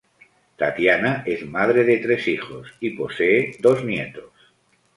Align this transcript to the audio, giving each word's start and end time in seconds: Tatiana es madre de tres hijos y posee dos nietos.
Tatiana 0.55 1.21
es 1.27 1.45
madre 1.45 1.83
de 1.83 1.97
tres 1.97 2.27
hijos 2.27 2.67
y 2.79 2.89
posee 2.97 3.55
dos 3.59 3.85
nietos. 3.85 4.31